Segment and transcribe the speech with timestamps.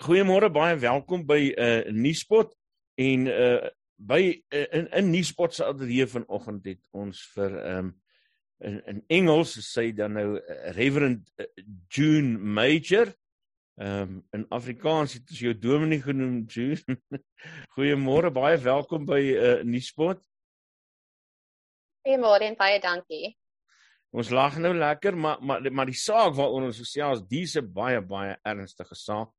[0.00, 2.54] goeiemôre baie welkom by 'n uh, nuuspot
[2.96, 7.92] en uh, by uh, in in nuuspot se ateljee vanoggend het ons vir um,
[8.60, 11.46] in, in Engels sê dan nou uh, Reverend uh,
[11.88, 13.12] June Major.
[13.80, 16.98] Um, in Afrikaans het ons jou dominee genoem June.
[17.74, 20.20] Goeiemôre baie welkom by 'n uh, nuuspot
[22.02, 23.36] Goeiemôre en baie dankie.
[24.12, 28.00] Ons lag nou lekker, maar maar maar die saak waaroor ons gesels, dis 'n baie
[28.00, 29.30] baie ernstige saak.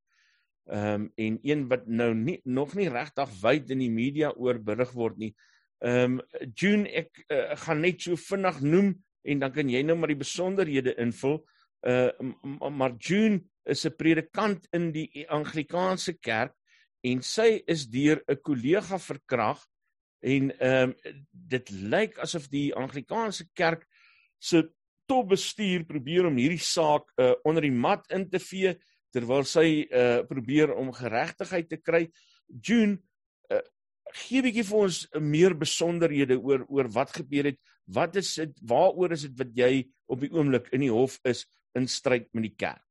[0.72, 4.62] Ehm um, en een wat nou nie nog nie regtig wyd in die media oor
[4.63, 5.34] berig word nie.
[5.84, 6.22] Ehm um,
[6.55, 10.22] June ek uh, gaan net so vinnig noem en dan kan jy nou maar die
[10.22, 11.41] besonderhede invul.
[11.84, 12.09] Uh
[12.72, 16.56] maar June is 'n predikant in die Anglikaanse kerk
[17.03, 19.59] en sy is deur 'n kollega verkrag
[20.23, 20.95] en ehm um,
[21.31, 23.84] dit lyk asof die Anglikaanse kerk
[24.39, 24.64] se
[25.06, 28.78] top bestuur probeer om hierdie saak uh, onder die mat in te vee
[29.14, 32.08] terwyl sy uh, probeer om geregtigheid te kry.
[32.50, 32.97] June
[33.53, 33.61] uh,
[34.25, 37.59] gee bietjie vir ons meer besonderhede oor oor wat gebeur het.
[37.94, 38.56] Wat is dit?
[38.69, 39.73] Waaroor is dit wat jy
[40.11, 41.45] op die oomblik in die hof is
[41.78, 42.81] in stryd met die kerk?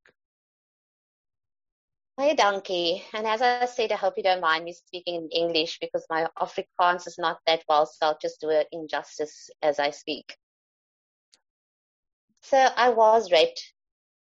[2.19, 3.03] Baie dankie.
[3.15, 6.27] And as I said, I hope you don't mind me speaking in English because my
[6.39, 10.37] Afrikaans is not that well, so I'll just do it in justice as I speak.
[12.43, 13.73] So I was raped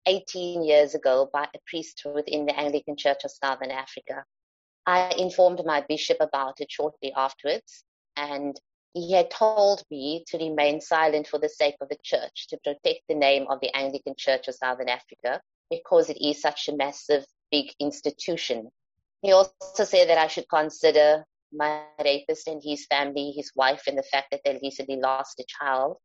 [0.06, 4.24] 18 years ago by a priest within the Anglican Church of Southern Africa.
[4.86, 7.84] I informed my bishop about it shortly afterwards,
[8.16, 8.58] and
[8.94, 13.00] he had told me to remain silent for the sake of the church, to protect
[13.08, 17.24] the name of the Anglican Church of Southern Africa, because it is such a massive,
[17.50, 18.70] big institution.
[19.22, 23.96] He also said that I should consider my rapist and his family, his wife, and
[23.96, 25.96] the fact that they recently lost a child,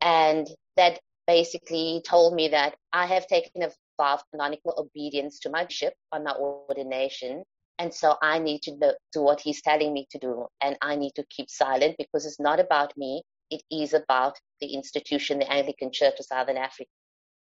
[0.00, 5.50] and that basically told me that I have taken a vow of canonical obedience to
[5.50, 7.44] my bishop on my ordination.
[7.78, 10.46] And so I need to do what he's telling me to do.
[10.62, 13.22] And I need to keep silent because it's not about me.
[13.50, 16.90] It is about the institution, the Anglican Church of Southern Africa.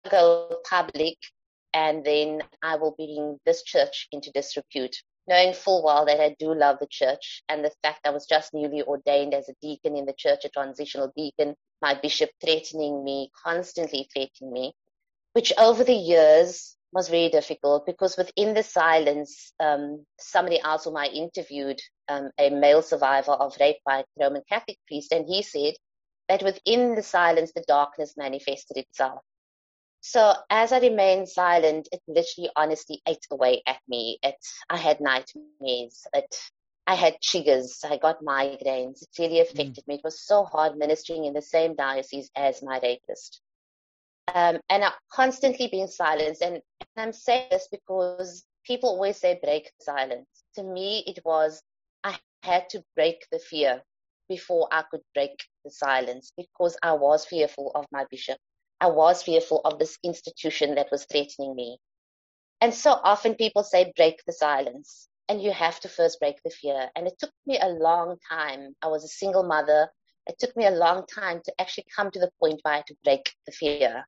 [0.04, 1.19] I go public
[1.75, 4.97] and then I will bring this church into disrepute,
[5.28, 8.53] knowing full well that I do love the church and the fact I was just
[8.53, 13.31] newly ordained as a deacon in the church, a transitional deacon, my bishop threatening me,
[13.44, 14.75] constantly threatening me,
[15.32, 20.97] which over the years was very difficult because within the silence, um, somebody else whom
[20.97, 25.43] I interviewed, um, a male survivor of rape by a Roman Catholic priest, and he
[25.43, 25.75] said
[26.28, 29.22] that within the silence, the darkness manifested itself.
[30.04, 34.18] So as I remained silent, it literally honestly ate away at me.
[34.24, 34.34] It,
[34.68, 36.04] I had nightmares.
[36.12, 36.36] It,
[36.88, 37.78] I had triggers.
[37.88, 39.00] I got migraines.
[39.02, 39.42] It really mm.
[39.42, 39.86] affected mm.
[39.86, 39.94] me.
[39.94, 43.40] It was so hard ministering in the same diocese as my rapist.
[44.34, 46.42] Um, and I constantly being silenced.
[46.42, 46.62] And, and
[46.96, 50.26] I'm saying this because people always say break silence.
[50.56, 51.62] To me, it was
[52.02, 53.80] I had to break the fear
[54.28, 58.38] before I could break the silence because I was fearful of my bishop.
[58.82, 61.78] I was fearful of this institution that was threatening me.
[62.60, 66.50] And so often people say break the silence and you have to first break the
[66.50, 66.91] fear.
[66.97, 68.75] And it took me a long time.
[68.82, 69.88] I was a single mother.
[70.26, 72.87] It took me a long time to actually come to the point where I had
[72.88, 74.04] to break the fear.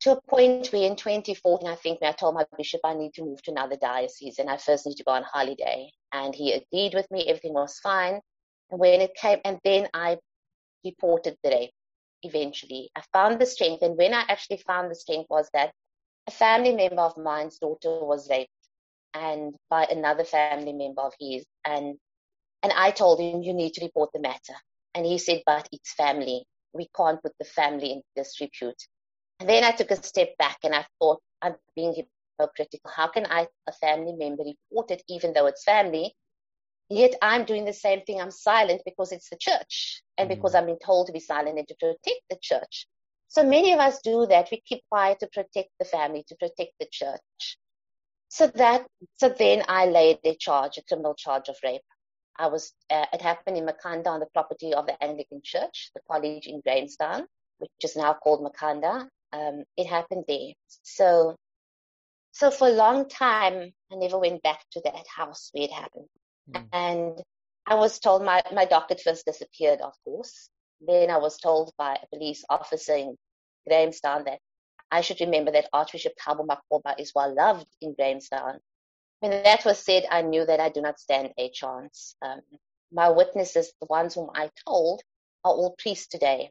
[0.00, 3.24] To a point where in 2014, I think, I told my bishop I need to
[3.24, 5.90] move to another diocese and I first need to go on holiday.
[6.12, 8.20] And he agreed with me, everything was fine.
[8.70, 10.18] And when it came, and then I
[10.84, 11.72] reported the rape
[12.22, 12.90] eventually.
[12.96, 13.82] I found the strength.
[13.82, 15.72] And when I actually found the strength was that
[16.26, 18.50] a family member of mine's daughter was raped
[19.14, 21.44] and by another family member of his.
[21.64, 21.98] And
[22.62, 24.54] and I told him, you need to report the matter.
[24.94, 26.44] And he said, but it's family.
[26.72, 28.80] We can't put the family in disrepute.
[29.40, 31.94] And then I took a step back and I thought, I'm being
[32.38, 32.90] hypocritical.
[32.94, 36.14] How can I, a family member, report it even though it's family?
[36.92, 38.20] Yet I'm doing the same thing.
[38.20, 40.36] I'm silent because it's the church and mm-hmm.
[40.36, 42.86] because I'm being told to be silent and to protect the church.
[43.28, 44.48] So many of us do that.
[44.50, 47.56] We keep quiet to protect the family, to protect the church.
[48.28, 48.86] So that,
[49.16, 51.80] so then I laid a charge, a criminal charge of rape.
[52.38, 56.02] I was, uh, it happened in Makanda on the property of the Anglican Church, the
[56.10, 59.08] college in Grahamstown, which is now called Makanda.
[59.32, 60.52] Um, it happened there.
[60.82, 61.36] So,
[62.32, 66.08] so for a long time, I never went back to that house where it happened.
[66.50, 66.68] Mm.
[66.72, 67.22] And
[67.66, 70.48] I was told my, my docket first disappeared, of course.
[70.80, 73.16] Then I was told by a police officer in
[73.68, 74.40] Grahamstown that
[74.90, 78.58] I should remember that Archbishop Thabo Makgoba is well loved in Grahamstown.
[79.20, 82.16] When that was said, I knew that I do not stand a chance.
[82.20, 82.40] Um,
[82.92, 85.02] my witnesses, the ones whom I told,
[85.44, 86.50] are all priests today.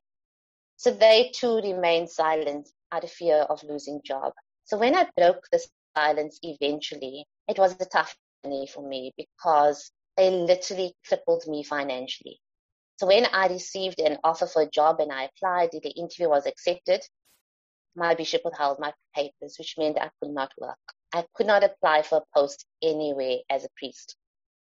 [0.77, 4.33] So they too remained silent out of fear of losing job.
[4.63, 5.63] So when I broke the
[5.95, 12.39] silence eventually, it was a tough journey for me because they literally crippled me financially.
[12.97, 16.45] So when I received an offer for a job and I applied, the interview was
[16.45, 17.01] accepted,
[17.95, 20.77] my bishop withheld my papers, which meant I could not work.
[21.13, 24.15] I could not apply for a post anywhere as a priest.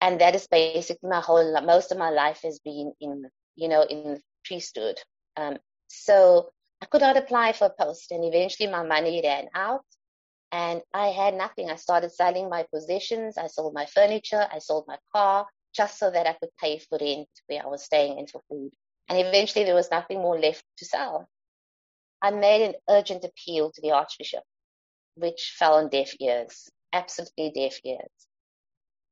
[0.00, 3.82] And that is basically my whole, most of my life has been in, you know,
[3.82, 4.98] in priesthood.
[5.36, 5.58] Um,
[5.88, 9.84] so I could not apply for a post and eventually my money ran out
[10.52, 11.70] and I had nothing.
[11.70, 13.38] I started selling my possessions.
[13.38, 14.46] I sold my furniture.
[14.52, 17.82] I sold my car just so that I could pay for rent where I was
[17.82, 18.70] staying and for food.
[19.08, 21.26] And eventually there was nothing more left to sell.
[22.20, 24.44] I made an urgent appeal to the Archbishop,
[25.14, 28.10] which fell on deaf ears, absolutely deaf ears.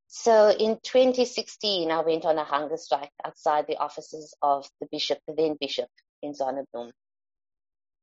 [0.08, 5.19] So in 2016, I went on a hunger strike outside the offices of the bishop,
[5.26, 5.88] the then bishop
[6.22, 6.90] in Zonnebloem.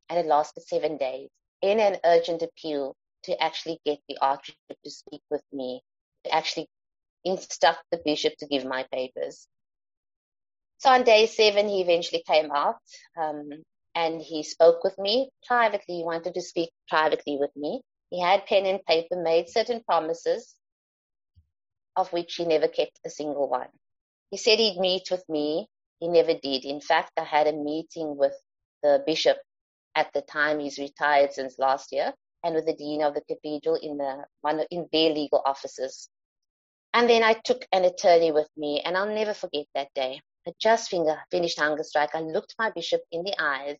[0.10, 1.30] And it lasted seven days
[1.62, 2.96] in an urgent appeal
[3.28, 5.82] to actually get the Archbishop to speak with me,
[6.24, 6.68] to actually
[7.24, 9.48] instruct the bishop to give my papers.
[10.80, 12.78] So on day seven, he eventually came out
[13.20, 13.50] um,
[13.96, 15.98] and he spoke with me privately.
[15.98, 17.82] He wanted to speak privately with me.
[18.10, 20.56] He had pen and paper, made certain promises,
[21.96, 23.68] of which he never kept a single one.
[24.32, 25.68] He said he'd meet with me.
[26.00, 26.64] He never did.
[26.64, 28.34] In fact, I had a meeting with
[28.84, 29.38] the bishop
[29.96, 30.60] at the time.
[30.60, 32.14] He's retired since last year
[32.44, 36.10] and with the dean of the cathedral in the one in their legal offices.
[36.94, 40.22] And then I took an attorney with me, and I'll never forget that day.
[40.48, 42.16] I just finished hunger strike.
[42.16, 43.78] I looked my bishop in the eyes,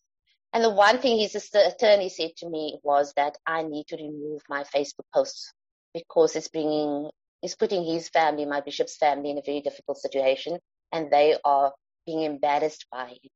[0.52, 4.42] and the one thing his attorney said to me was that I need to remove
[4.48, 5.52] my Facebook posts
[5.94, 7.10] because it's bringing,
[7.42, 10.58] it's putting his family, my bishop's family, in a very difficult situation,
[10.92, 11.72] and they are
[12.06, 13.32] being embarrassed by it.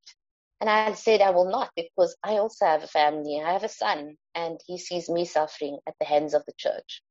[0.60, 3.42] And I said, I will not because I also have a family.
[3.44, 7.02] I have a son and he sees me suffering at the hands of the church.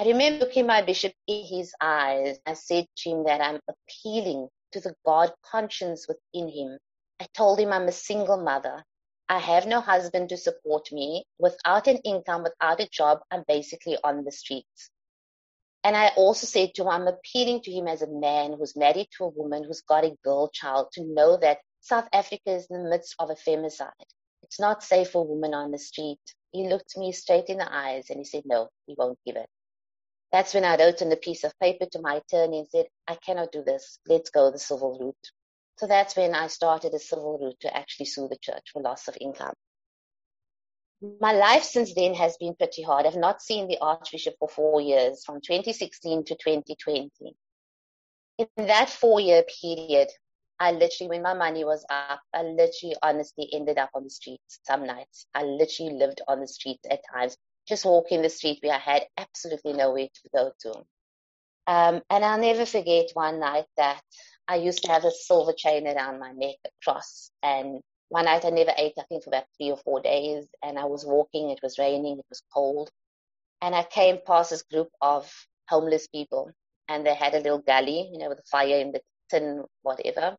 [0.00, 2.38] I remember looking my bishop in his eyes.
[2.46, 6.78] I said to him that I'm appealing to the God conscience within him.
[7.20, 8.84] I told him I'm a single mother.
[9.28, 11.24] I have no husband to support me.
[11.38, 14.90] Without an income, without a job, I'm basically on the streets.
[15.84, 19.08] And I also said to him, I'm appealing to him as a man who's married
[19.16, 22.82] to a woman who's got a girl child to know that South Africa is in
[22.82, 23.90] the midst of a femicide.
[24.42, 26.20] It's not safe for women on the street.
[26.52, 29.48] He looked me straight in the eyes and he said, no, he won't give it.
[30.32, 33.16] That's when I wrote on a piece of paper to my attorney and said, I
[33.16, 33.98] cannot do this.
[34.06, 35.32] Let's go the civil route.
[35.78, 39.08] So that's when I started a civil route to actually sue the church for loss
[39.08, 39.54] of income.
[41.20, 43.06] My life since then has been pretty hard.
[43.06, 47.10] I've not seen the Archbishop for four years, from 2016 to 2020.
[48.38, 50.08] In that four year period,
[50.60, 54.60] I literally, when my money was up, I literally honestly ended up on the streets
[54.66, 55.26] some nights.
[55.34, 57.36] I literally lived on the streets at times,
[57.68, 60.70] just walking the street where I had absolutely nowhere to go to.
[61.68, 64.02] Um, and I'll never forget one night that
[64.48, 67.30] I used to have a silver chain around my neck, a cross.
[67.42, 70.46] And one night I never ate, I think, for about three or four days.
[70.62, 72.90] And I was walking, it was raining, it was cold.
[73.60, 75.30] And I came past this group of
[75.68, 76.50] homeless people.
[76.88, 80.36] And they had a little galley, you know, with a fire in the tin, whatever.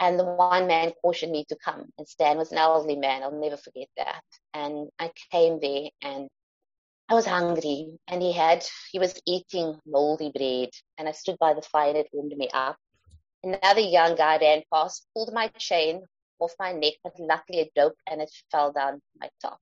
[0.00, 1.86] And the one man cautioned me to come.
[1.98, 3.22] And Stan was an elderly man.
[3.22, 4.22] I'll never forget that.
[4.52, 6.28] And I came there and
[7.08, 11.54] I was hungry and he had, he was eating moldy bread and I stood by
[11.54, 12.76] the fire and it warmed me up.
[13.42, 16.02] Another young guy ran past, pulled my chain
[16.38, 19.58] off my neck, but luckily it broke and it fell down my top.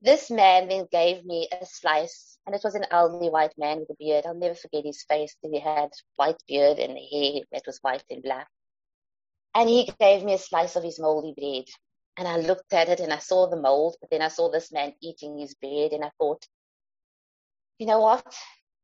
[0.00, 3.90] This man then gave me a slice and it was an elderly white man with
[3.90, 4.26] a beard.
[4.26, 5.34] I'll never forget his face.
[5.42, 8.48] He had white beard and hair that was white and black.
[9.58, 11.64] And he gave me a slice of his moldy bread.
[12.16, 14.70] And I looked at it and I saw the mold, but then I saw this
[14.70, 16.46] man eating his bread and I thought,
[17.80, 18.24] you know what?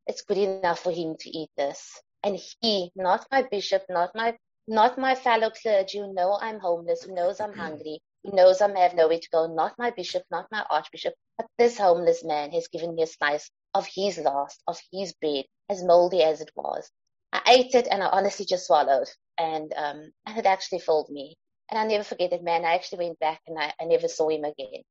[0.09, 2.03] It's good enough for him to eat this.
[2.25, 7.05] And he, not my bishop, not my, not my fellow clergy who know I'm homeless,
[7.05, 7.61] who knows I'm mm-hmm.
[7.61, 11.47] hungry, who knows I have nowhere to go, not my bishop, not my archbishop, but
[11.57, 15.85] this homeless man has given me a slice of his last, of his bread, as
[15.85, 16.91] moldy as it was.
[17.33, 21.37] I ate it and I honestly just swallowed and um, and it actually filled me.
[21.71, 22.65] And I never forget that man.
[22.65, 24.83] I actually went back and I, I never saw him again.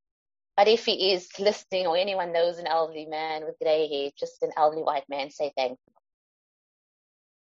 [0.58, 4.42] But if he is listening or anyone knows an elderly man with grey hair, just
[4.44, 5.94] an elderly white man, say thank you.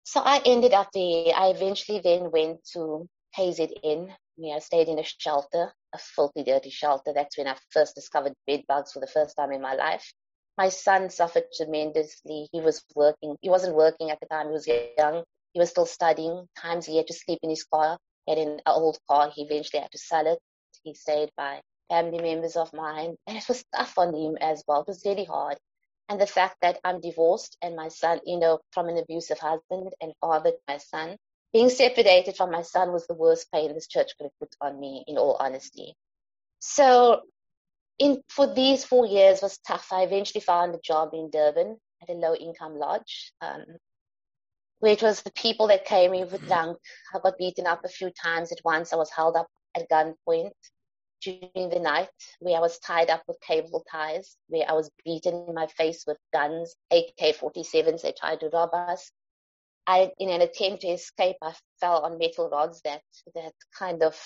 [0.04, 1.34] So I ended up there.
[1.36, 4.16] I eventually then went to KZN.
[4.38, 7.12] You know, stayed in a shelter, a filthy, dirty shelter.
[7.14, 10.14] That's when I first discovered bed bugs for the first time in my life.
[10.58, 12.48] My son suffered tremendously.
[12.52, 13.36] He was working.
[13.42, 14.48] He wasn't working at the time.
[14.48, 15.24] He was young.
[15.58, 16.48] He was still studying.
[16.62, 17.98] Times he had to sleep in his car.
[18.28, 19.32] He had an old car.
[19.34, 20.38] He eventually had to sell it.
[20.84, 23.16] He stayed by family members of mine.
[23.26, 24.82] And it was tough on him as well.
[24.82, 25.58] It was really hard.
[26.10, 29.94] and the fact that I'm divorced and my son, you know, from an abusive husband
[30.00, 31.18] and father to my son,
[31.54, 34.80] being separated from my son was the worst pain this church could have put on
[34.80, 35.96] me, in all honesty.
[36.60, 37.24] So,
[38.00, 39.88] in for these four years was tough.
[39.92, 43.66] I eventually found a job in Durban at a low income lodge, um,
[44.80, 46.78] where it was the people that came in with drunk.
[47.14, 48.52] I got beaten up a few times.
[48.52, 50.52] At once, I was held up at gunpoint
[51.22, 55.46] during the night where I was tied up with cable ties, where I was beaten
[55.48, 58.02] in my face with guns, AK-47s.
[58.02, 59.12] They tried to rob us.
[59.88, 63.02] I, in an attempt to escape, I fell on metal rods that
[63.36, 64.20] that kind of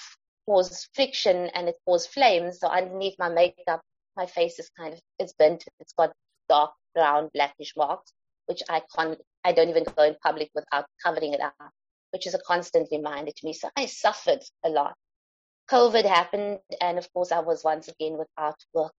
[0.47, 2.59] caused friction and it caused flames.
[2.59, 3.81] So underneath my makeup,
[4.17, 5.63] my face is kind of it's burnt.
[5.79, 6.13] It's got
[6.49, 8.11] dark brown blackish marks,
[8.47, 9.19] which I can't.
[9.43, 11.71] I don't even go in public without covering it up,
[12.11, 13.53] which is a constant reminder to me.
[13.53, 14.95] So I suffered a lot.
[15.69, 18.93] COVID happened, and of course, I was once again without work.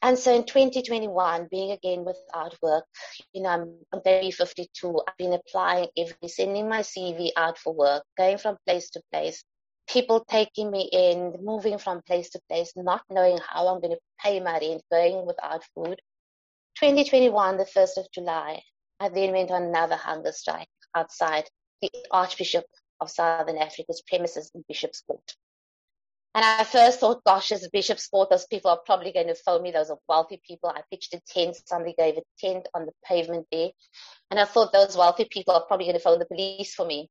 [0.00, 2.84] And so in 2021, being again without work,
[3.32, 5.00] you know, I'm, I'm very 52.
[5.08, 9.42] I've been applying every, sending my CV out for work, going from place to place,
[9.88, 14.00] people taking me in, moving from place to place, not knowing how I'm going to
[14.22, 16.00] pay my rent, going without food.
[16.76, 18.62] 2021, the 1st of July,
[19.00, 21.44] I then went on another hunger strike outside
[21.80, 22.64] the Archbishop
[23.00, 25.34] of Southern Africa's premises in Bishop's Court.
[26.34, 29.62] And I first thought, gosh, as Bishop's Court, those people are probably going to phone
[29.62, 29.70] me.
[29.70, 30.70] Those are wealthy people.
[30.70, 31.56] I pitched a tent.
[31.66, 33.70] Somebody gave a tent on the pavement there.
[34.30, 37.08] And I thought those wealthy people are probably going to phone the police for me.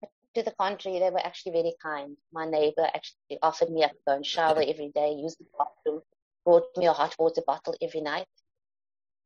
[0.00, 2.16] But to the contrary, they were actually very kind.
[2.32, 6.02] My neighbor actually offered me a go and shower every day, used the bathroom,
[6.44, 8.26] brought me a hot water bottle every night.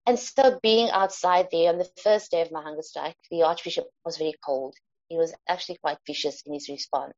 [0.07, 3.87] And so being outside there on the first day of my hunger strike, the Archbishop
[4.05, 4.75] was very cold
[5.09, 7.15] he was actually quite vicious in his response.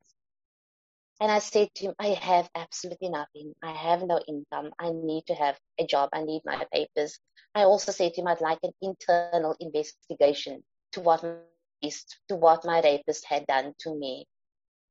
[1.21, 3.55] And I said to him, I have absolutely nothing.
[3.63, 4.73] I have no income.
[4.79, 6.11] I need to have a job.
[6.13, 7.19] I need my papers.
[7.55, 10.63] I also said to him, I'd like an internal investigation
[10.93, 14.27] to what to what my rapist had done to me.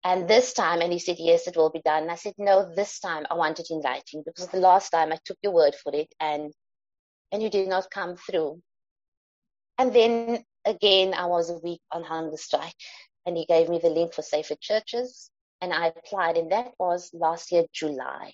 [0.03, 2.03] And this time, and he said, yes, it will be done.
[2.03, 5.11] And I said, no, this time I want it in writing because the last time
[5.11, 6.53] I took your word for it and,
[7.35, 8.61] and you did not come through.
[9.77, 12.73] And then again, I was a week on hunger strike
[13.25, 17.11] and he gave me the link for Safer Churches and I applied and that was
[17.13, 18.33] last year, July.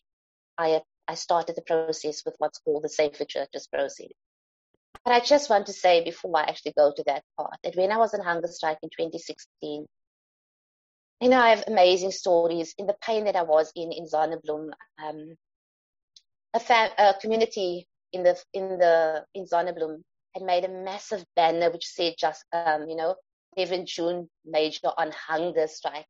[0.55, 4.11] I, I started the process with what's called the Safer Churches process.
[5.03, 7.91] But I just want to say before I actually go to that part that when
[7.91, 9.87] I was on hunger strike in 2016,
[11.21, 14.69] you know, I have amazing stories in the pain that I was in in Zonnebloem.
[15.03, 15.37] Um,
[16.53, 20.01] a, fam- a community in the in the in Zonnebloem
[20.33, 23.15] had made a massive banner which said just, um, you know,
[23.57, 26.05] Reverend June Major on hunger strike.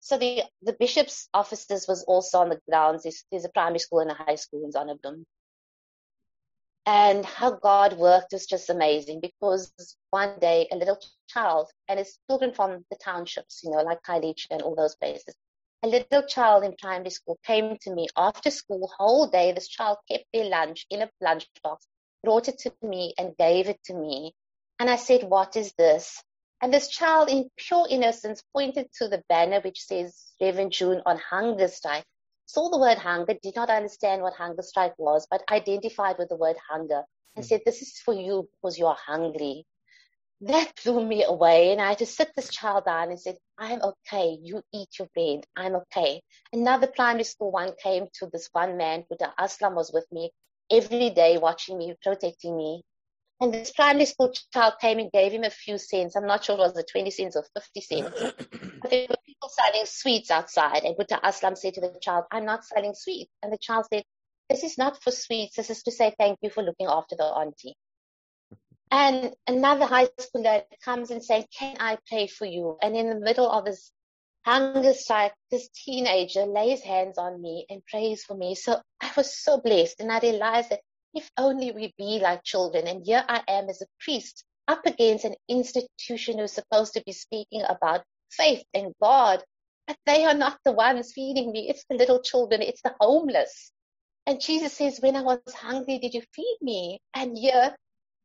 [0.00, 3.02] So the, the bishop's offices was also on the grounds.
[3.02, 5.24] There's, there's a primary school and a high school in Zonnebloem.
[6.86, 9.70] And how God worked was just amazing because
[10.08, 14.46] one day a little child, and it's children from the townships, you know, like Khayelitsha
[14.50, 15.34] and all those places,
[15.82, 19.52] a little child in primary school came to me after school, whole day.
[19.52, 21.78] This child kept their lunch in a lunchbox
[22.22, 24.34] brought it to me and gave it to me.
[24.78, 26.22] And I said, What is this?
[26.62, 31.18] And this child, in pure innocence, pointed to the banner which says Reverend June on
[31.18, 32.04] hunger strike.
[32.46, 36.36] Saw the word hunger, did not understand what hunger strike was, but identified with the
[36.36, 37.02] word hunger
[37.36, 37.48] and mm.
[37.48, 39.64] said, This is for you because you are hungry.
[40.42, 41.72] That blew me away.
[41.72, 44.38] And I had to sit this child down and said, I'm okay.
[44.42, 45.44] You eat your bread.
[45.54, 46.22] I'm okay.
[46.52, 50.30] Another primary school one came to this one man, Buddha Aslam was with me,
[50.70, 52.82] every day watching me, protecting me.
[53.42, 56.14] And this primary school child came and gave him a few cents.
[56.14, 58.20] I'm not sure it was the 20 cents or 50 cents.
[58.82, 60.84] but there were people selling sweets outside.
[60.84, 63.32] And Buddha Aslam said to the child, I'm not selling sweets.
[63.42, 64.04] And the child said,
[64.50, 65.56] this is not for sweets.
[65.56, 67.76] This is to say thank you for looking after the auntie.
[68.90, 72.76] And another high schooler comes and says, can I pray for you?
[72.82, 73.92] And in the middle of this
[74.44, 78.54] hunger strike, this teenager lays hands on me and prays for me.
[78.54, 80.00] So I was so blessed.
[80.00, 80.80] And I realized that
[81.14, 82.88] if only we be like children.
[82.88, 87.12] And here I am as a priest up against an institution who's supposed to be
[87.12, 89.42] speaking about faith and God.
[89.86, 91.68] But they are not the ones feeding me.
[91.68, 92.62] It's the little children.
[92.62, 93.72] It's the homeless.
[94.26, 97.00] And Jesus says, when I was hungry, did you feed me?
[97.14, 97.74] And here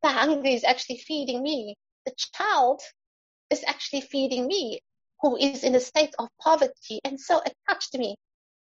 [0.06, 1.76] the hungry is actually feeding me.
[2.06, 2.80] The child
[3.50, 4.80] is actually feeding me
[5.22, 7.00] who is in a state of poverty.
[7.04, 8.16] And so it touched me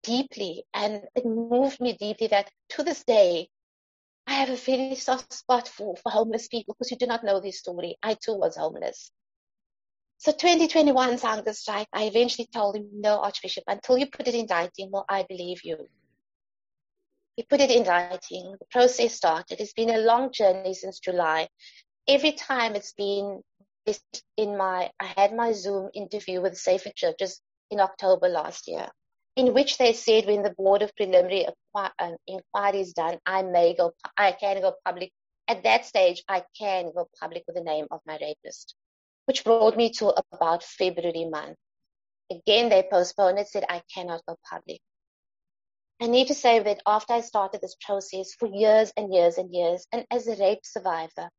[0.04, 3.48] deeply and it moved me deeply that to this day,
[4.28, 7.40] I have a very soft spot for, for homeless people because you do not know
[7.40, 7.96] this story.
[8.04, 9.10] I too was homeless.
[10.18, 14.46] So 2021's hunger strike, I eventually told him, no, Archbishop, until you put it in
[14.48, 15.88] writing, will I believe you.
[17.36, 18.56] He put it in writing.
[18.58, 19.60] The process started.
[19.60, 21.48] It's been a long journey since July.
[22.06, 23.40] Every time it's been
[24.36, 28.86] in my, I had my Zoom interview with Safer Churches in October last year,
[29.36, 33.74] in which they said when the board of preliminary um, inquiry is done, I may
[33.74, 35.10] go, I can go public.
[35.48, 38.74] At that stage, I can go public with the name of my rapist,
[39.24, 41.56] which brought me to about February month.
[42.30, 44.80] Again, they postponed it, said I cannot go public.
[46.00, 49.52] I need to say that after I started this process for years and years and
[49.52, 51.30] years, and as a rape survivor,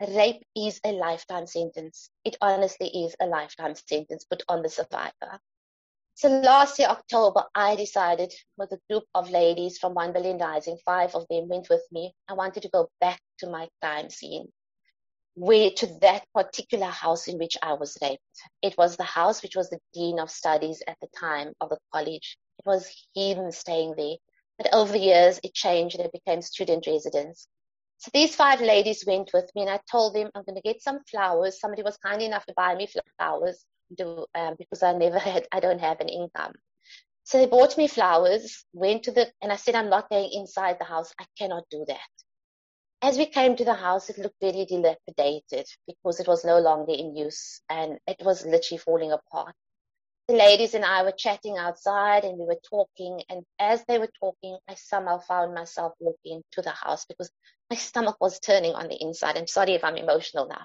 [0.00, 2.10] rape is a lifetime sentence.
[2.24, 5.40] It honestly is a lifetime sentence put on the survivor.
[6.14, 10.76] So last year, October, I decided with a group of ladies from One Billion Rising,
[10.84, 12.12] five of them went with me.
[12.28, 14.48] I wanted to go back to my crime scene,
[15.34, 18.22] where to that particular house in which I was raped.
[18.62, 21.78] It was the house which was the dean of studies at the time of the
[21.92, 22.36] college.
[22.58, 24.16] It was him staying there.
[24.58, 27.46] But over the years, it changed and it became student residence.
[27.98, 30.82] So these five ladies went with me and I told them I'm going to get
[30.82, 31.60] some flowers.
[31.60, 32.88] Somebody was kind enough to buy me
[33.18, 33.64] flowers
[33.98, 36.52] to, um, because I never had, I don't have an income.
[37.24, 40.78] So they bought me flowers, went to the, and I said, I'm not going inside
[40.78, 41.12] the house.
[41.20, 41.98] I cannot do that.
[43.02, 46.92] As we came to the house, it looked very dilapidated because it was no longer
[46.92, 49.54] in use and it was literally falling apart
[50.28, 53.22] the ladies and I were chatting outside and we were talking.
[53.30, 57.30] And as they were talking, I somehow found myself walking to the house because
[57.70, 59.38] my stomach was turning on the inside.
[59.38, 60.64] I'm sorry if I'm emotional now.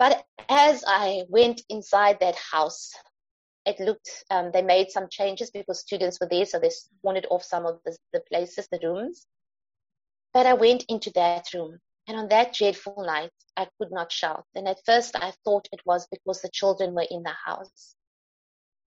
[0.00, 2.92] But as I went inside that house,
[3.64, 6.44] it looked, um, they made some changes because students were there.
[6.44, 6.70] So they
[7.02, 9.26] wanted off some of the, the places, the rooms.
[10.34, 11.78] But I went into that room.
[12.08, 14.44] And on that dreadful night, I could not shout.
[14.54, 17.94] And at first I thought it was because the children were in the house.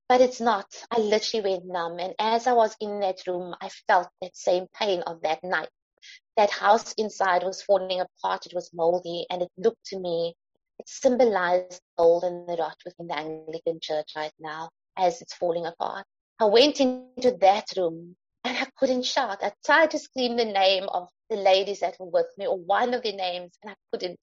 [0.07, 0.67] But it's not.
[0.91, 1.99] I literally went numb.
[1.99, 5.69] And as I was in that room, I felt that same pain of that night.
[6.37, 8.45] That house inside was falling apart.
[8.45, 10.35] It was moldy and it looked to me,
[10.77, 15.65] it symbolized old and the rot within the Anglican church right now as it's falling
[15.65, 16.05] apart.
[16.39, 19.43] I went into that room and I couldn't shout.
[19.43, 22.93] I tried to scream the name of the ladies that were with me or one
[22.93, 24.19] of their names and I couldn't.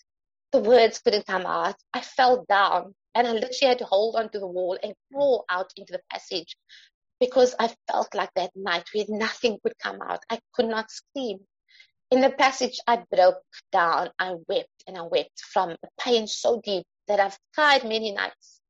[0.53, 1.77] The words couldn't come out.
[1.95, 5.73] I fell down and I literally had to hold onto the wall and crawl out
[5.77, 6.57] into the passage
[7.19, 10.23] because I felt like that night where nothing could come out.
[10.29, 11.39] I could not scream.
[12.11, 14.11] In the passage, I broke down.
[14.19, 18.61] I wept and I wept from a pain so deep that I've cried many nights,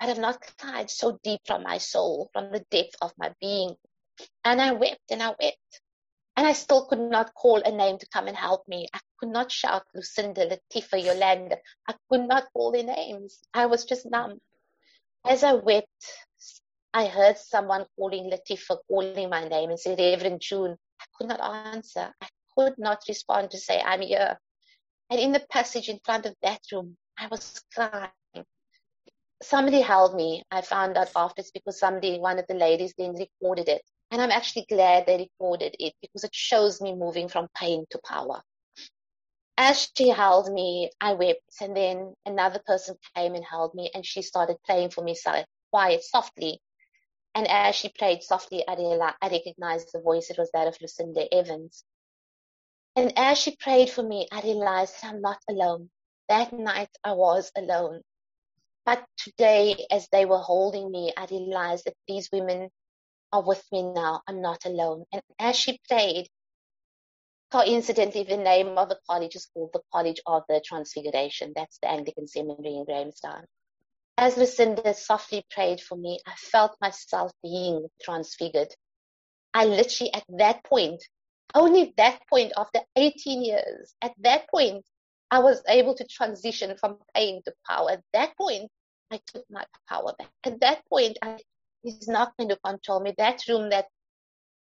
[0.00, 3.74] but I've not cried so deep from my soul, from the depth of my being.
[4.44, 5.80] And I wept and I wept.
[6.36, 8.88] And I still could not call a name to come and help me.
[8.92, 11.56] I could not shout Lucinda, Latifa, Yolanda.
[11.88, 13.38] I could not call their names.
[13.54, 14.38] I was just numb.
[15.26, 15.88] As I wept,
[16.92, 20.76] I heard someone calling Latifa, calling my name and said, Reverend June.
[21.00, 22.12] I could not answer.
[22.20, 24.38] I could not respond to say, I'm here.
[25.10, 28.10] And in the passage in front of that room, I was crying.
[29.42, 30.42] Somebody held me.
[30.50, 33.82] I found out after it's because somebody, one of the ladies then recorded it.
[34.10, 38.00] And I'm actually glad they recorded it because it shows me moving from pain to
[38.04, 38.42] power.
[39.58, 44.04] As she held me, I wept, and then another person came and held me, and
[44.04, 45.16] she started praying for me
[45.70, 46.60] quiet, softly.
[47.34, 50.30] And as she prayed softly, I, realized, I recognized the voice.
[50.30, 51.84] It was that of Lucinda Evans.
[52.96, 55.90] And as she prayed for me, I realized that I'm not alone.
[56.28, 58.02] That night I was alone.
[58.84, 62.70] But today, as they were holding me, I realized that these women
[63.36, 64.22] are with me now.
[64.26, 65.04] I'm not alone.
[65.12, 66.28] And as she prayed,
[67.52, 71.52] coincidentally, the name of the college is called the College of the Transfiguration.
[71.54, 73.44] That's the Anglican Seminary in Grahamstown.
[74.18, 78.74] As Lucinda softly prayed for me, I felt myself being transfigured.
[79.52, 81.02] I literally, at that point,
[81.54, 84.84] only that point, after 18 years, at that point,
[85.30, 87.92] I was able to transition from pain to power.
[87.92, 88.70] At that point,
[89.10, 90.30] I took my power back.
[90.44, 91.38] At that point, I
[91.86, 93.14] is not going to control me.
[93.16, 93.86] That room that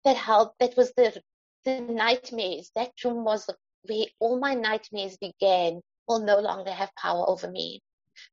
[0.05, 1.21] that helped, that was the
[1.65, 2.71] the nightmares.
[2.77, 3.49] That room was
[3.83, 5.81] where all my nightmares began.
[6.09, 7.83] Will no longer have power over me.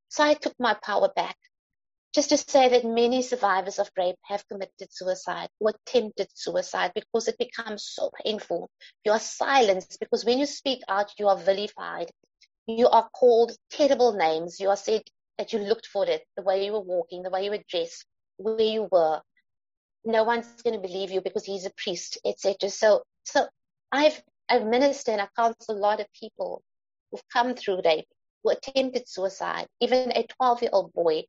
[0.08, 1.36] So I took my power back.
[2.14, 7.28] Just to say that many survivors of rape have committed suicide or attempted suicide because
[7.28, 8.70] it becomes so painful.
[9.04, 12.12] You are silenced because when you speak out, you are vilified.
[12.68, 14.60] You are called terrible names.
[14.60, 15.02] You are said
[15.40, 18.06] that you looked for it, the way you were walking, the way you were dressed,
[18.38, 19.22] where you were.
[20.06, 22.70] No one's going to believe you because he's a priest, etc.
[22.70, 23.48] So, so
[23.92, 26.62] I've I've ministered and I've counseled a lot of people
[27.12, 28.08] who've come through rape,
[28.44, 29.68] who attempted suicide.
[29.80, 31.24] Even a 12 year old boy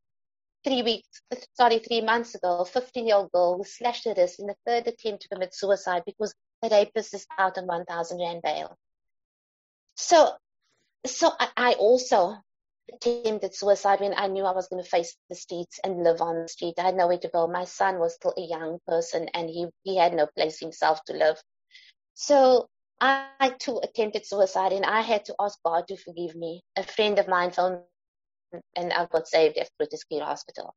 [0.65, 4.41] three weeks, sorry, three months ago, a 15 year old girl was slashed her wrist
[4.41, 8.41] in a third attempt to commit suicide because the rapist is out on 1,000 Rand
[8.43, 8.77] bail.
[9.97, 10.33] So,
[11.07, 12.37] so I, I also
[12.93, 16.43] attempted suicide when I knew I was going to face the streets and live on
[16.43, 16.75] the street.
[16.79, 17.47] I had nowhere to go.
[17.47, 21.13] My son was still a young person and he, he had no place himself to
[21.15, 21.41] live.
[22.15, 22.69] So
[23.01, 26.63] I too attempted suicide and I had to ask God to forgive me.
[26.77, 27.81] A friend of mine phoned
[28.77, 30.75] and I got saved at British Care Hospital.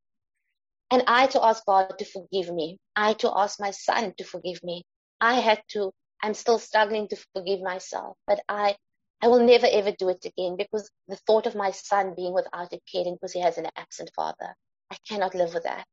[0.89, 2.78] And I had to ask God to forgive me.
[2.96, 4.84] I had to ask my son to forgive me.
[5.20, 5.91] I had to,
[6.24, 8.76] I'm still struggling to forgive myself, but I,
[9.22, 12.74] I will never ever do it again because the thought of my son being without
[12.74, 14.56] a parent because he has an absent father,
[14.92, 15.86] I cannot live with that.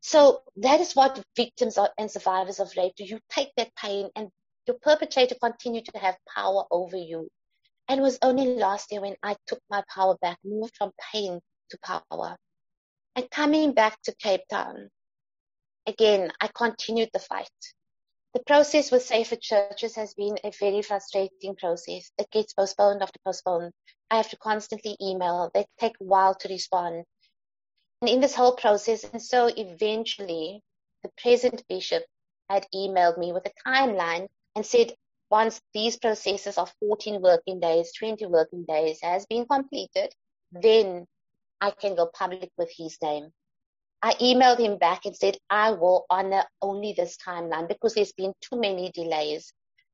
[0.00, 3.04] So that is what victims and survivors of rape do.
[3.04, 4.30] You take that pain and
[4.66, 7.28] your perpetrator continue to have power over you.
[7.88, 11.40] And it was only last year when I took my power back, moved from pain
[11.70, 12.36] to power.
[13.16, 14.88] And coming back to Cape Town,
[15.86, 17.50] again, I continued the fight.
[18.32, 22.12] The process with Safer Churches has been a very frustrating process.
[22.16, 23.72] It gets postponed after postponed.
[24.08, 25.50] I have to constantly email.
[25.52, 27.04] They take a while to respond.
[28.00, 30.62] And in this whole process, and so eventually,
[31.02, 32.04] the present bishop
[32.48, 34.94] had emailed me with a timeline and said
[35.28, 40.14] once these processes of 14 working days, 20 working days has been completed,
[40.52, 41.06] then
[41.60, 43.32] I can go public with his name.
[44.02, 48.32] I emailed him back and said, I will honor only this timeline because there's been
[48.40, 49.52] too many delays.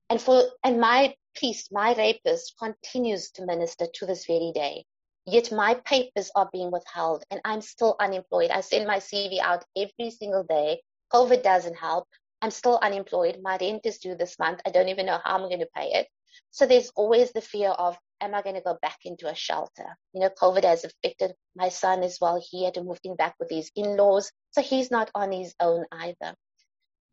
[0.09, 4.85] And for, and my priest, my rapist continues to minister to this very day.
[5.27, 8.51] Yet my papers are being withheld and I'm still unemployed.
[8.51, 10.83] I send my CV out every single day.
[11.13, 12.07] COVID doesn't help.
[12.41, 13.41] I'm still unemployed.
[13.43, 14.61] My rent is due this month.
[14.65, 16.07] I don't even know how I'm going to pay it.
[16.53, 19.97] So there's always the fear of, am I going to go back into a shelter?
[20.13, 22.43] You know, COVID has affected my son as well.
[22.51, 24.31] He had to move in back with his in-laws.
[24.53, 26.35] So he's not on his own either.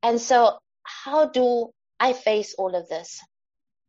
[0.02, 3.20] And so how do I face all of this?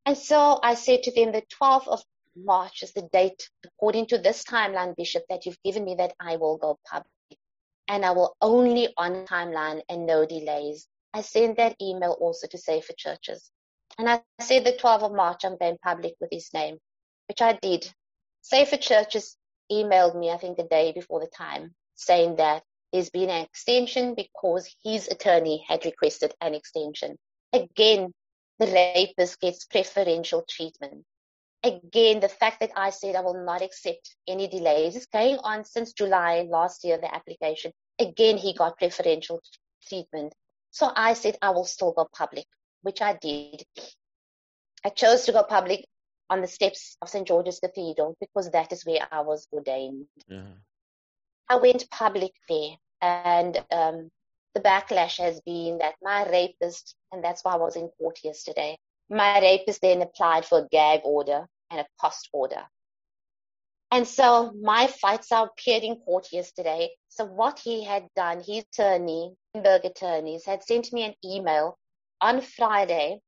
[0.07, 2.03] And so I said to them, the 12th of
[2.37, 6.37] March is the date, according to this timeline, Bishop, that you've given me that I
[6.37, 7.09] will go public.
[7.89, 10.87] And I will only on timeline and no delays.
[11.13, 13.51] I sent that email also to Safer Churches.
[13.99, 16.79] And I said the 12th of March, I'm going public with his name,
[17.29, 17.91] which I did.
[18.43, 19.37] Safer Churches
[19.71, 24.15] emailed me, I think the day before the time, saying that there's been an extension
[24.15, 27.19] because his attorney had requested an extension.
[27.53, 28.13] Again,
[28.59, 31.05] the rapist gets preferential treatment.
[31.65, 35.65] Again, the fact that I said I will not accept any delays is going on
[35.65, 37.73] since July last year, the application.
[37.99, 39.41] Again, he got preferential
[39.89, 40.35] treatment.
[40.71, 42.47] So I said I will still go public,
[42.83, 43.65] which I did.
[44.85, 45.87] I chose to go public
[46.31, 47.27] on the steps of St.
[47.27, 50.07] George's Cathedral because that is where I was ordained.
[50.29, 50.43] Yeah.
[51.49, 54.11] I went public there, and um,
[54.55, 58.79] the backlash has been that my rapist, and that's why I was in court yesterday,
[59.11, 62.63] my rapist then applied for a gag order and a cost order.
[63.91, 66.91] And so my fights are appeared in court yesterday.
[67.09, 71.79] So what he had done, his attorney, Bloomberg attorneys, had sent me an email
[72.21, 73.21] on Friday,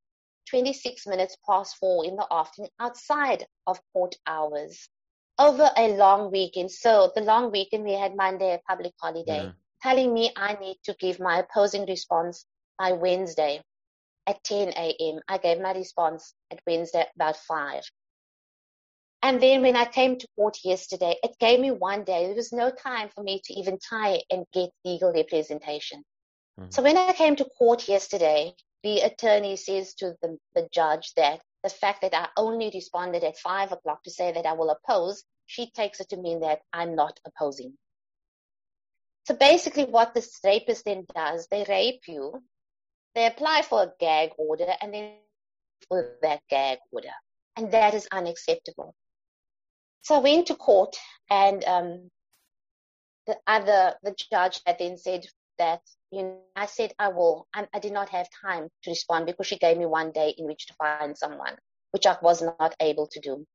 [0.49, 4.89] 26 minutes past four in the afternoon, outside of court hours,
[5.39, 6.71] over a long weekend.
[6.71, 9.51] So the long weekend we had Monday a public holiday, yeah.
[9.81, 12.45] telling me I need to give my opposing response
[12.79, 13.61] by Wednesday
[14.25, 15.21] at 10 a.m.
[15.27, 17.83] I gave my response at Wednesday about five.
[19.23, 22.27] And then when I came to court yesterday, it gave me one day.
[22.27, 26.03] There was no time for me to even try and get legal representation.
[26.59, 26.69] Mm-hmm.
[26.71, 31.41] So when I came to court yesterday, the attorney says to the, the judge that
[31.63, 35.23] the fact that I only responded at five o'clock to say that I will oppose,
[35.45, 37.73] she takes it to mean that I'm not opposing.
[39.25, 42.41] So basically what this rapist then does, they rape you,
[43.15, 45.13] they apply for a gag order and then
[45.89, 47.09] for that gag order.
[47.55, 48.93] And that is unacceptable.
[50.03, 50.95] So I went to court,
[51.29, 52.09] and um,
[53.25, 55.25] the other the judge had then said
[55.59, 57.47] that you know I said I will.
[57.53, 60.45] I, I did not have time to respond because she gave me one day in
[60.45, 61.55] which to find someone,
[61.91, 63.45] which I was not able to do.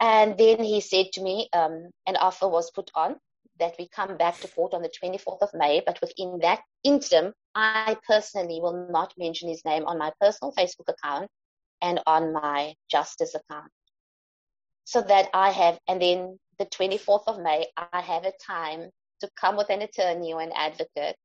[0.00, 3.16] And then he said to me, um, an offer was put on
[3.58, 7.32] that we come back to court on the 24th of May, but within that interim,
[7.54, 11.28] I personally will not mention his name on my personal Facebook account
[11.82, 13.72] and on my justice account
[14.88, 18.88] so that I have, and then the 24th of May, I have a time
[19.20, 21.16] to come with an attorney or an advocate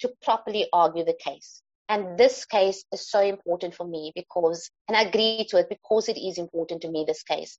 [0.00, 1.62] to properly argue the case.
[1.88, 6.08] And this case is so important for me because, and I agree to it because
[6.08, 7.58] it is important to me, this case.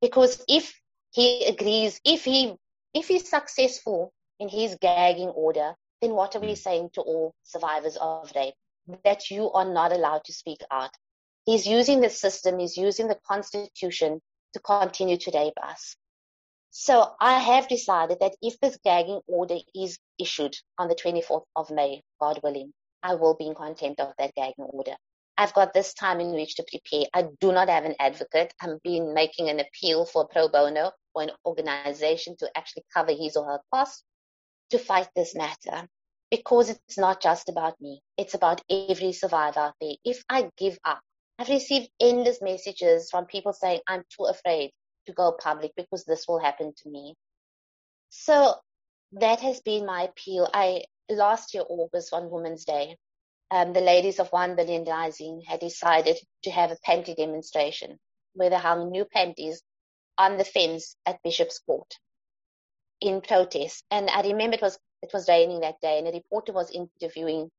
[0.00, 0.72] Because if
[1.12, 2.54] he agrees, if he,
[2.94, 6.54] if he's successful in his gagging order, then what are we hmm.
[6.54, 8.54] saying to all survivors of rape?
[9.04, 10.90] That you are not allowed to speak out.
[11.44, 14.20] He's using the system, he's using the constitution
[14.52, 15.96] to continue to rape us.
[16.78, 21.70] So I have decided that if this gagging order is issued on the 24th of
[21.70, 24.94] May, God willing, I will be in contempt of that gagging order.
[25.38, 27.06] I've got this time in which to prepare.
[27.14, 28.52] I do not have an advocate.
[28.60, 33.38] I'm being making an appeal for pro bono or an organization to actually cover his
[33.38, 34.04] or her costs
[34.68, 35.88] to fight this matter
[36.30, 38.02] because it's not just about me.
[38.18, 39.94] It's about every survivor out there.
[40.04, 41.00] If I give up,
[41.38, 44.72] I've received endless messages from people saying, I'm too afraid
[45.06, 47.14] to go public because this will happen to me.
[48.10, 48.54] So
[49.12, 50.48] that has been my appeal.
[50.52, 52.96] I, last year, August, on Women's Day,
[53.50, 57.98] um, the ladies of One Billion Rising had decided to have a panty demonstration
[58.34, 59.62] where they hung new panties
[60.18, 61.92] on the fence at Bishop's Court
[63.00, 63.84] in protest.
[63.90, 67.50] And I remember it was it was raining that day, and a reporter was interviewing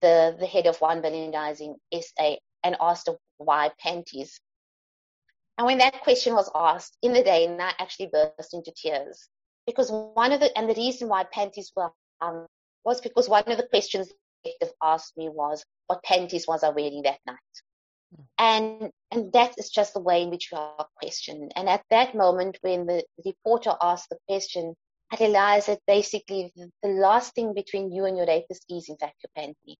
[0.00, 3.08] the the head of One Billion Rising SA and asked
[3.38, 4.40] why panties.
[5.56, 9.28] And when that question was asked in the day, and I actually burst into tears
[9.66, 11.90] because one of the and the reason why panties were
[12.20, 12.46] um,
[12.84, 14.12] was because one of the questions
[14.44, 17.38] detective asked me was, what panties was I wearing that night?
[18.14, 18.24] Mm.
[18.38, 21.52] And and that is just the way in which you are questioned.
[21.56, 24.74] And at that moment, when the reporter asked the question,
[25.12, 28.96] I realized that basically the, the last thing between you and your rapist is, in
[28.96, 29.76] fact, your panty.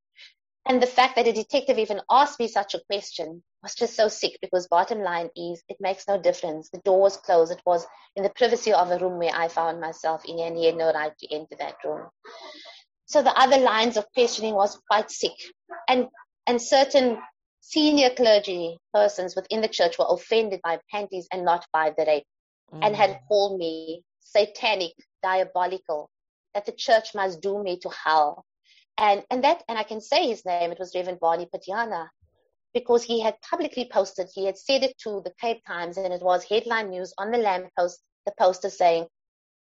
[0.67, 4.09] And the fact that a detective even asked me such a question was just so
[4.09, 6.71] sick because bottom line is it makes no difference.
[6.71, 7.53] The door was closed.
[7.53, 10.67] It was in the privacy of a room where I found myself in and he
[10.67, 12.09] had no right to enter that room.
[13.05, 15.37] So the other lines of questioning was quite sick.
[15.87, 16.09] And,
[16.47, 17.19] and certain
[17.61, 22.27] senior clergy persons within the church were offended by panties and not by the rape
[22.73, 22.81] mm.
[22.83, 23.19] and had mm.
[23.29, 26.09] called me satanic, diabolical,
[26.55, 28.45] that the church must doom me to hell.
[28.97, 32.09] And, and that, and I can say his name, it was Reverend Barney Pityana,
[32.73, 36.23] because he had publicly posted, he had said it to the Cape Times and it
[36.23, 39.07] was headline news on the lamppost, the poster saying,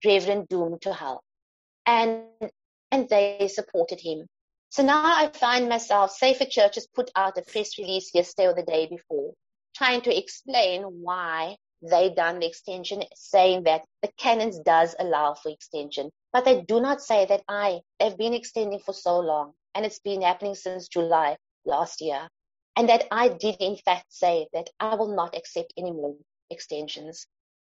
[0.06, 1.24] Reverend doomed to hell.
[1.86, 2.24] And
[2.92, 4.28] and they supported him.
[4.70, 8.54] So now I find myself, Safer Church has put out a press release yesterday or
[8.54, 9.34] the day before,
[9.76, 15.50] trying to explain why they done the extension, saying that the canons does allow for
[15.50, 19.86] extension, but they do not say that I have been extending for so long, and
[19.86, 22.28] it's been happening since July last year,
[22.76, 26.16] and that I did in fact say that I will not accept any more
[26.50, 27.28] extensions.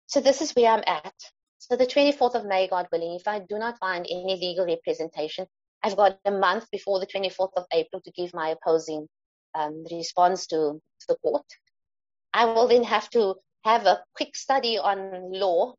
[0.06, 1.14] So this is where I'm at.
[1.58, 5.48] So the 24th of May, God willing, if I do not find any legal representation,
[5.84, 9.08] I've got a month before the 24th of April to give my opposing
[9.56, 11.46] um, response to, to the court.
[12.34, 15.76] I will then have to have a quick study on law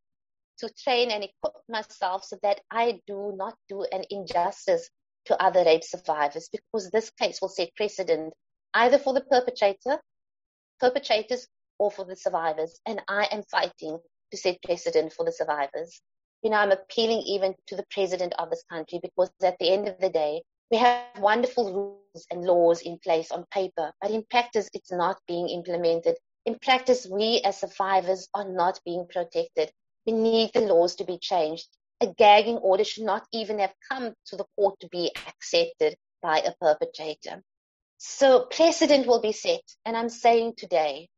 [0.62, 4.88] to train and equip myself so that I do not do an injustice
[5.26, 8.32] to other rape survivors because this case will set precedent
[8.74, 9.98] either for the perpetrator,
[10.80, 11.46] perpetrators
[11.78, 12.80] or for the survivors.
[12.86, 13.98] And I am fighting
[14.30, 16.00] to set precedent for the survivors.
[16.42, 19.88] You know, I'm appealing even to the president of this country because at the end
[19.88, 24.24] of the day, we have wonderful rules and laws in place on paper, but in
[24.30, 26.16] practice, it's not being implemented.
[26.46, 29.70] In practice, we as survivors are not being protected.
[30.06, 31.68] We need the laws to be changed.
[32.00, 36.38] A gagging order should not even have come to the court to be accepted by
[36.38, 37.42] a perpetrator.
[37.98, 39.62] So precedent will be set.
[39.84, 41.08] And I'm saying today,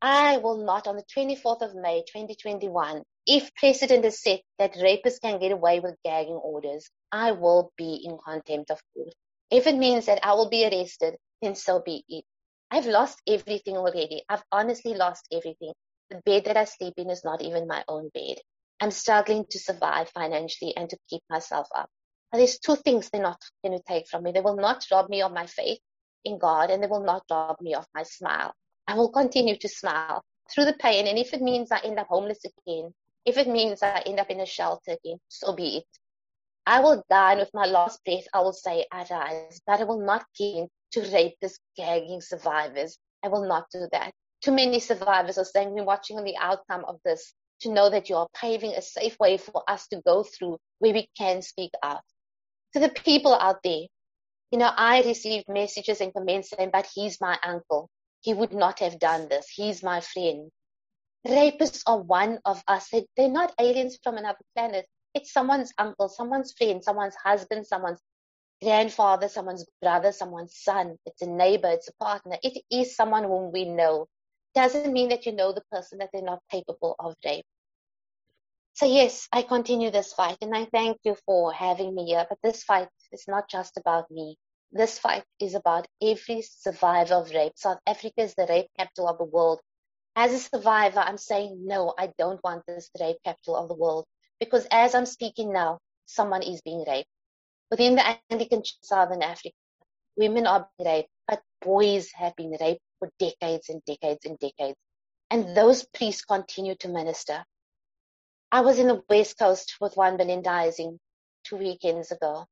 [0.00, 5.20] I will not on the 24th of May 2021, if precedent is set that rapists
[5.20, 9.12] can get away with gagging orders, I will be in contempt of court.
[9.50, 12.24] If it means that I will be arrested, then so be it.
[12.70, 14.24] I've lost everything already.
[14.28, 15.72] I've honestly lost everything.
[16.10, 18.38] The bed that I sleep in is not even my own bed.
[18.80, 21.90] I'm struggling to survive financially and to keep myself up.
[22.30, 24.32] But there's two things they're not going to take from me.
[24.32, 25.80] They will not rob me of my faith
[26.24, 28.54] in God and they will not rob me of my smile.
[28.86, 31.06] I will continue to smile through the pain.
[31.06, 32.94] And if it means I end up homeless again,
[33.24, 35.86] if it means I end up in a shelter again, so be it.
[36.66, 40.00] I will die, and with my last breath, I will say, Arise, but I will
[40.04, 42.98] not give in to rapist, gagging survivors.
[43.24, 44.12] I will not do that.
[44.42, 48.08] Too many survivors are saying, We're watching on the outcome of this to know that
[48.08, 51.72] you are paving a safe way for us to go through where we can speak
[51.82, 52.02] out.
[52.74, 53.86] To the people out there,
[54.50, 58.80] you know, I received messages and comments saying, But he's my uncle he would not
[58.80, 59.48] have done this.
[59.48, 60.50] He's my friend.
[61.26, 62.90] Rapists are one of us.
[63.16, 64.86] They're not aliens from another planet.
[65.14, 68.00] It's someone's uncle, someone's friend, someone's husband, someone's
[68.62, 70.96] grandfather, someone's brother, someone's son.
[71.06, 72.36] It's a neighbor, it's a partner.
[72.42, 74.06] It is someone whom we know.
[74.54, 77.44] Doesn't mean that you know the person that they're not capable of rape.
[78.74, 82.26] So yes, I continue this fight and I thank you for having me here.
[82.28, 84.36] But this fight is not just about me.
[84.70, 87.54] This fight is about every survivor of rape.
[87.56, 89.60] South Africa is the rape capital of the world.
[90.14, 94.04] As a survivor, I'm saying, no, I don't want this rape capital of the world.
[94.38, 97.08] Because as I'm speaking now, someone is being raped.
[97.70, 99.56] Within the Anglican Church Southern Africa,
[100.16, 104.76] women are being raped, but boys have been raped for decades and decades and decades.
[105.30, 107.44] And those priests continue to minister.
[108.50, 110.98] I was in the West Coast with one Billion Dizing
[111.44, 112.46] two weekends ago.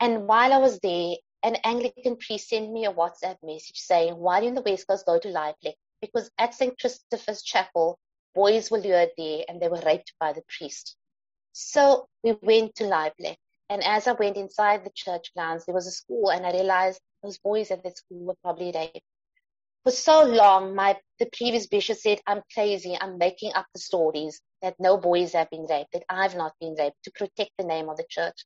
[0.00, 4.42] And while I was there, an Anglican priest sent me a WhatsApp message saying, while
[4.42, 5.74] you're in the West Coast, go to Laaiplek.
[6.00, 6.78] Because at St.
[6.78, 7.98] Christopher's Chapel,
[8.34, 10.96] boys were lured there and they were raped by the priest.
[11.52, 13.36] So we went to Laaiplek.
[13.70, 17.00] And as I went inside the church grounds, there was a school and I realized
[17.22, 19.00] those boys at that school were probably raped
[19.84, 24.40] for so long, my the previous bishop said, I'm crazy, I'm making up the stories
[24.60, 27.88] that no boys have been raped, that I've not been raped to protect the name
[27.88, 28.44] of the church.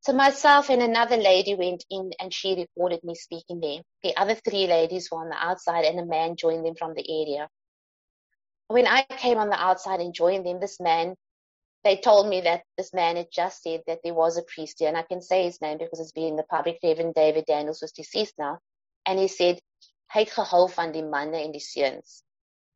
[0.00, 3.80] So myself and another lady went in and she recorded me speaking there.
[4.02, 7.04] The other three ladies were on the outside and a man joined them from the
[7.22, 7.48] area.
[8.68, 11.14] When I came on the outside and joined them, this man,
[11.84, 14.88] they told me that this man had just said that there was a priest here,
[14.88, 16.78] and I can say his name because it's been in the public.
[16.82, 18.58] Reverend David Daniels was deceased now.
[19.06, 19.58] And he said
[20.08, 22.22] Het gehou van die manne en die seuns.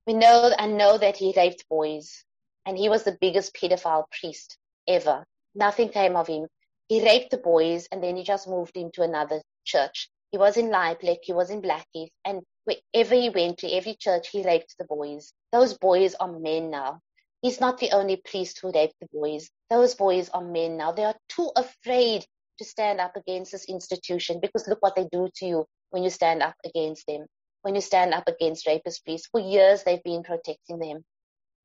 [0.05, 2.25] We know and know that he raped boys
[2.67, 5.25] and he was the biggest pedophile priest ever.
[5.55, 6.49] Nothing came of him.
[6.89, 10.11] He raped the boys and then he just moved into another church.
[10.31, 14.29] He was in Laaiplek, he was in Blackheath, and wherever he went to, every church,
[14.29, 15.33] he raped the boys.
[15.53, 17.01] Those boys are men now.
[17.41, 19.51] He's not the only priest who raped the boys.
[19.71, 20.93] Those boys are men now.
[20.93, 22.27] They are too afraid
[22.59, 26.11] to stand up against this institution because look what they do to you when you
[26.11, 27.27] stand up against them,
[27.63, 29.29] when you stand up against rapist priests.
[29.31, 31.05] For years, they've been protecting them.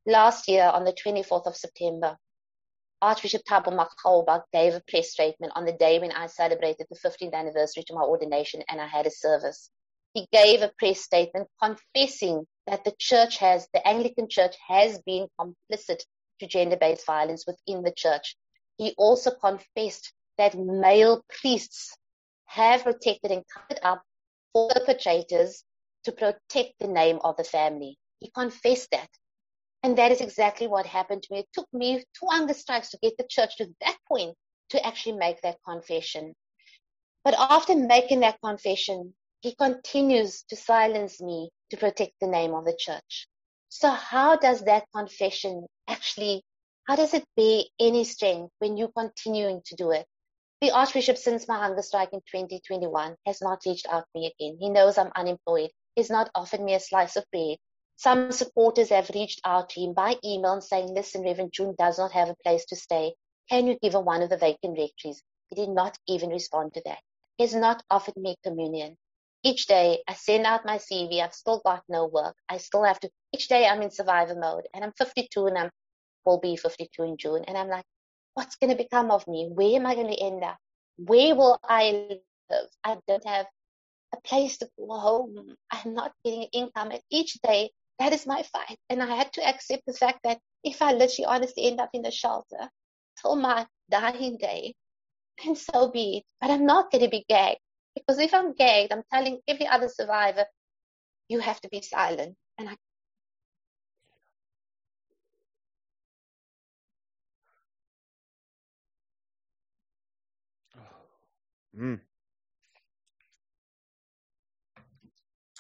[0.06, 2.18] Last year, on the 24th of September,
[3.02, 7.34] Archbishop Thabo Makgoba gave a press statement on the day when I celebrated the 15th
[7.34, 9.70] anniversary to my ordination and I had a service.
[10.13, 15.28] He gave a press statement confessing that the church has, the Anglican church has been
[15.40, 16.02] complicit
[16.40, 18.36] to gender-based violence within the church.
[18.78, 21.96] He also confessed that male priests
[22.46, 24.02] have protected and covered up
[24.58, 25.63] perpetrators
[26.04, 27.98] to protect the name of the family.
[28.20, 29.10] He confessed that.
[29.84, 31.39] And that is exactly what happened to me.
[31.39, 34.36] It took me two hunger strikes to get the church to that point
[34.70, 36.34] to actually make that confession.
[37.24, 42.65] But after making that confession, he continues to silence me to protect the name of
[42.65, 43.28] the church.
[43.70, 46.43] So how does that confession actually,
[46.86, 50.06] how does it bear any strength when you're continuing to do it?
[50.60, 54.58] The Archbishop, since my hunger strike in 2021, has not reached out to me again.
[54.60, 55.70] He knows I'm unemployed.
[55.96, 57.58] He's not offered me a slice of bread.
[57.96, 62.00] Some supporters have reached out to him by email and saying, listen, Reverend June does
[62.00, 63.13] not have a place to stay.
[63.50, 65.22] Can you give her one of the vacant rectories?
[65.50, 67.00] He did not even respond to that.
[67.38, 68.98] He has not offered me communion.
[69.43, 71.22] Each day I send out my CV.
[71.22, 72.36] I've still got no work.
[72.50, 75.70] I still have to, each day I'm in survivor mode and I'm 52 and I'm,
[76.26, 77.43] will be 52 in June.
[77.48, 77.86] And I'm like,
[78.38, 79.50] what's going to become of me?
[79.52, 80.58] Where am I going to end up?
[80.97, 82.08] Where will I
[82.52, 82.67] live?
[82.84, 83.47] I don't have
[84.13, 85.56] a place to go home.
[85.71, 86.91] I'm not getting income.
[86.91, 88.78] And each day, that is my fight.
[88.91, 92.04] And I had to accept the fact that if I literally honestly end up in
[92.04, 92.69] the shelter
[93.19, 94.76] till my dying day,
[95.43, 96.23] then so be it.
[96.39, 97.58] But I'm not going to be gagged.
[97.95, 100.45] Because if I'm gagged, I'm telling every other survivor,
[101.28, 102.36] you have to be silent.
[102.60, 102.76] And I
[111.78, 112.00] Mm.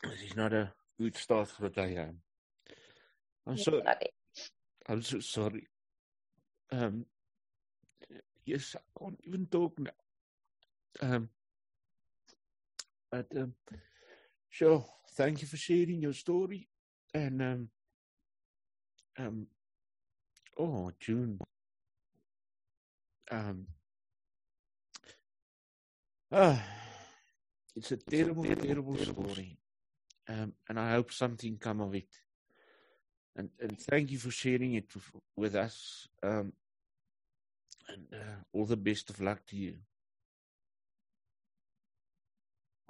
[0.03, 1.97] This is not a good start for the day.
[1.97, 2.17] Um,
[3.45, 3.81] I'm sorry.
[4.89, 5.67] I'm so sorry.
[6.71, 7.05] Um,
[8.45, 9.91] yes, I can't even talk now.
[11.01, 11.29] Um,
[13.11, 13.53] but um,
[14.49, 14.85] sure.
[15.11, 16.67] Thank you for sharing your story.
[17.13, 17.69] And um,
[19.19, 19.47] um,
[20.57, 21.39] oh, June.
[23.29, 23.67] Um,
[26.29, 26.61] Ah,
[27.73, 29.57] it's a terrible, terrible story.
[30.27, 32.09] Um, and I hope something come of it.
[33.37, 36.09] And, and thank you for sharing it with, with us.
[36.21, 36.51] Um,
[37.87, 39.75] and uh, all the best of luck to you.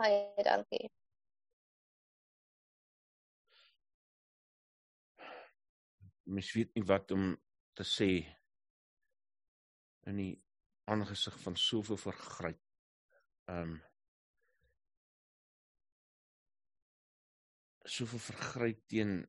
[0.02, 0.90] Hi, dankie.
[6.24, 7.30] Mens weet nie wat om
[7.78, 8.10] te sê
[10.10, 10.34] in die
[10.90, 12.67] aangesig van soveel vergryp
[13.48, 13.78] um
[17.88, 19.22] soveel vergryp teen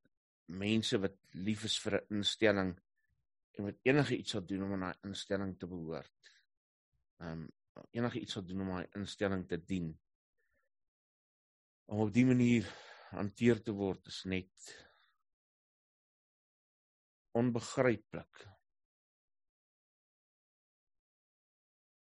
[0.49, 1.17] mense wat
[1.47, 2.73] lief is vir 'n instelling
[3.59, 6.31] en wat enige iets sal doen om aan daai instelling te behoort.
[7.27, 7.49] Um,
[7.91, 9.89] enige iets sal doen om daai instelling te dien.
[11.91, 12.69] Om op dië manier
[13.11, 14.73] hanteer te word is net
[17.39, 18.45] onbegryplik.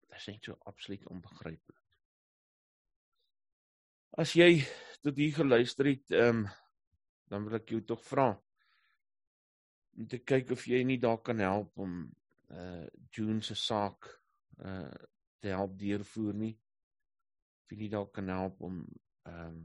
[0.07, 1.80] Dit is net so absoluut onbegryplik.
[4.19, 4.65] As jy
[5.05, 6.49] tot hier geluister het, ehm um,
[7.31, 8.33] dan wil ek jou tog vra
[9.95, 12.01] om te kyk of jy nie daar kan help om
[12.51, 14.09] uh June se saak
[14.59, 14.91] uh
[15.39, 16.57] te help deurvoer nie.
[17.63, 18.83] Of jy nie daar kan help om
[19.31, 19.63] ehm um,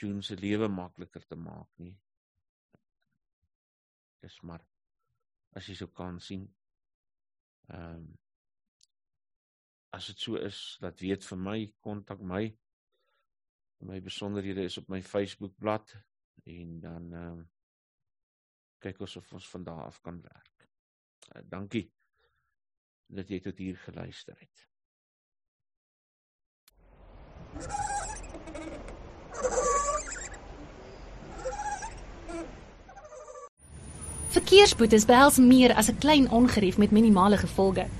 [0.00, 1.96] June se lewe makliker te maak nie.
[4.22, 4.62] Dis maar
[5.58, 6.46] as jy so kan sien.
[7.68, 8.08] Ehm um,
[9.90, 12.44] as dit so is, dat weet vir my, kontak my.
[13.80, 15.96] My besonderhede is op my Facebook bladsy
[16.44, 17.44] en dan ehm uh,
[18.78, 20.68] kyk ons of ons van daar af kan werk.
[21.36, 21.92] Uh, dankie
[23.06, 24.68] dat jy tot hier geluister het.
[34.30, 37.99] Verkeersboetes behels meer as 'n klein ongerief met minimale gevolge.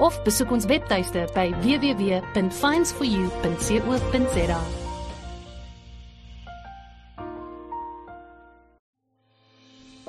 [0.00, 4.60] of besoek ons webtuiste by www.finds4u.co.za.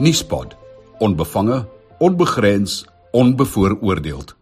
[0.01, 0.57] Nispod.
[1.01, 1.65] Onbevange,
[1.97, 4.35] onbegrens, onbevooroordeeld.